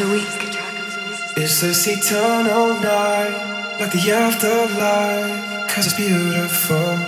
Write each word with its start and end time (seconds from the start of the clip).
is 0.00 0.36
the 0.38 0.50
track 0.50 0.78
of 0.78 0.94
the 0.94 1.08
week. 1.08 1.36
Is 1.44 1.60
this 1.60 1.86
eternal 1.86 2.74
night 2.80 3.76
like 3.80 3.92
the 3.92 4.10
afterlife? 4.10 5.68
Cause 5.68 5.86
it's 5.86 5.96
beautiful. 5.96 6.98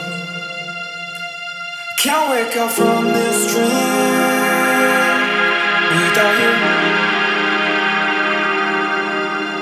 Can't 1.98 2.30
wake 2.30 2.56
up 2.56 2.70
from 2.70 3.04
this 3.06 3.52
dream 3.52 3.68
without 5.98 6.34
you. 6.40 6.52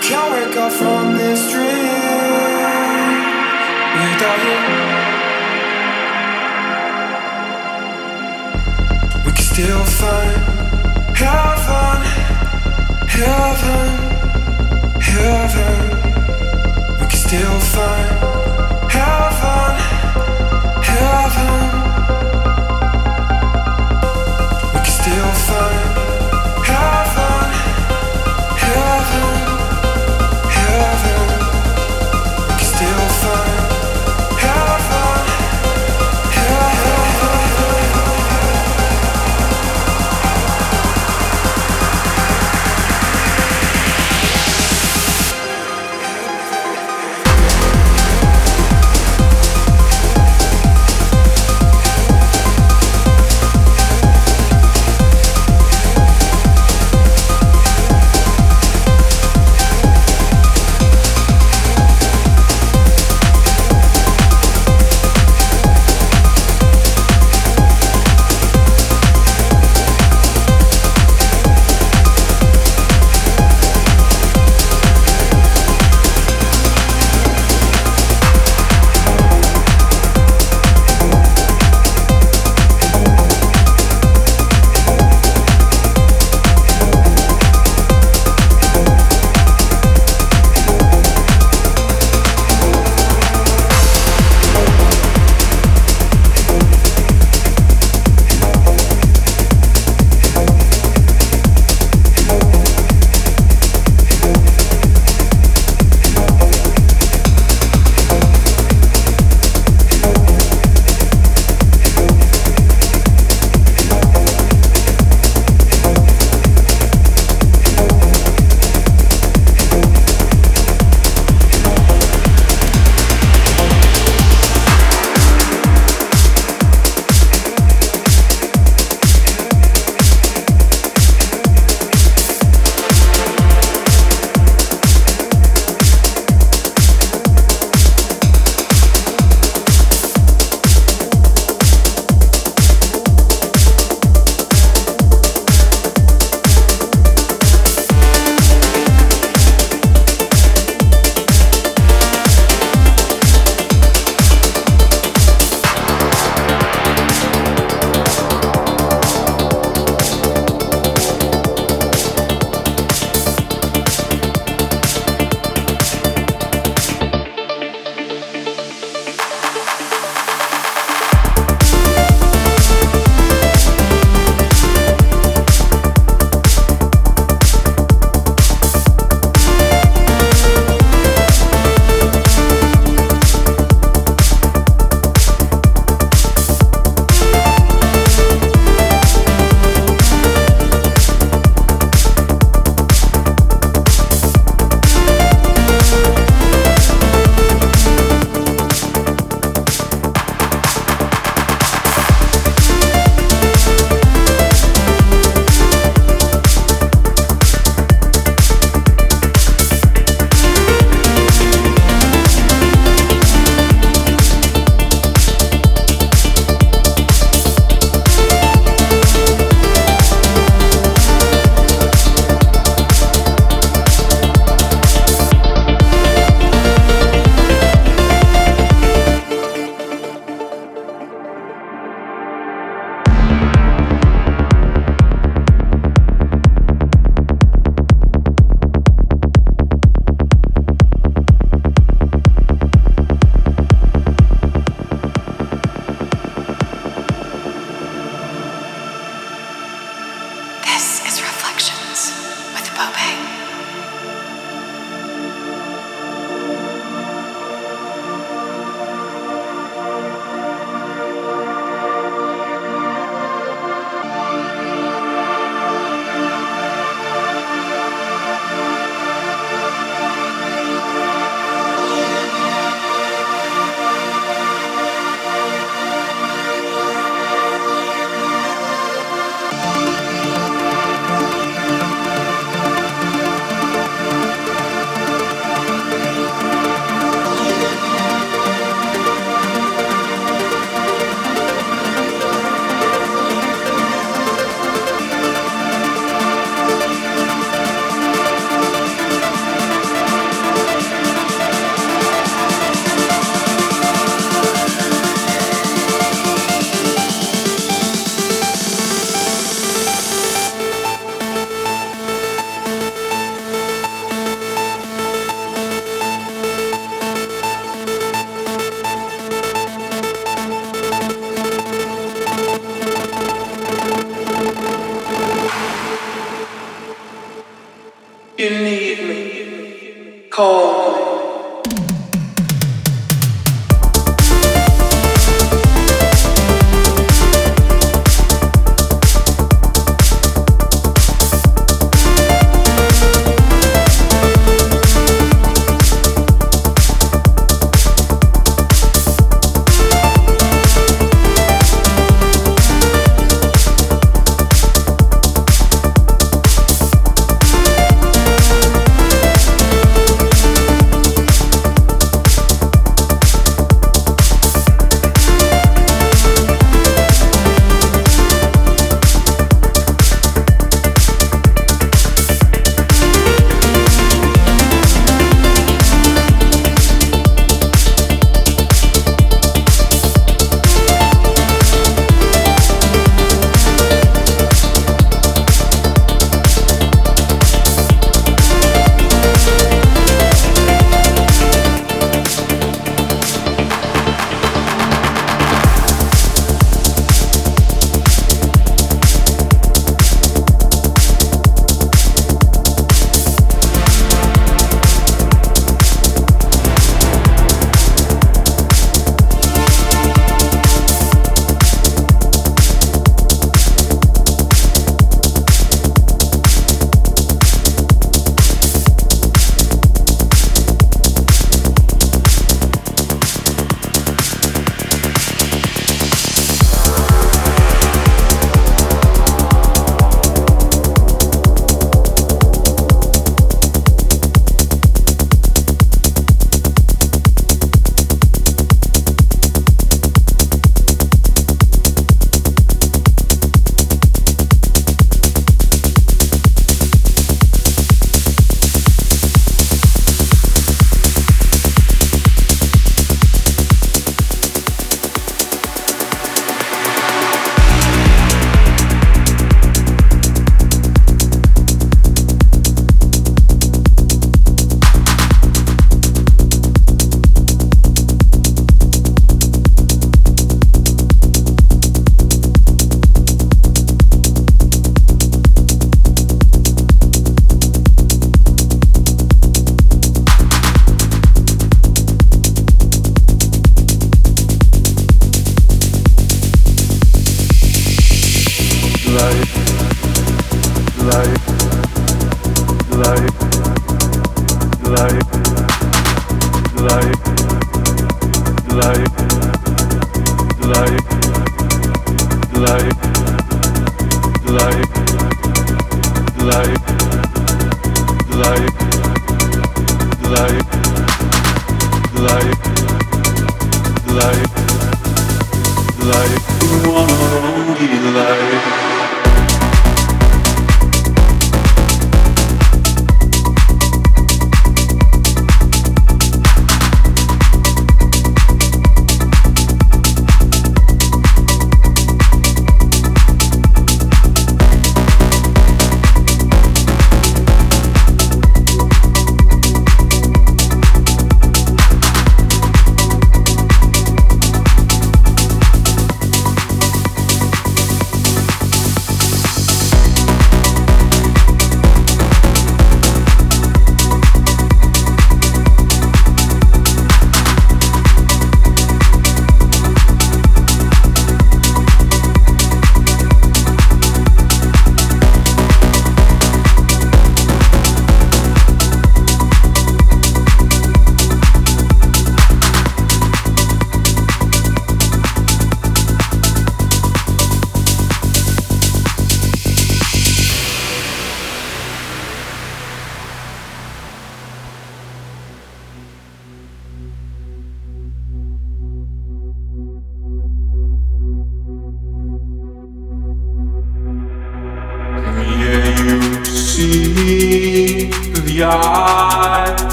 Can't 0.00 0.30
wake 0.32 0.56
up 0.56 0.72
from 0.72 1.16
this 1.16 1.50
dream 1.50 1.68
without 3.98 4.38
you. 4.46 4.58
We 9.24 9.32
can 9.32 9.44
still 9.44 9.84
find 9.84 10.58
heaven, 11.16 12.27
still 17.28 17.60
find 17.60 18.90
heaven, 18.90 19.76
heaven. 20.82 21.77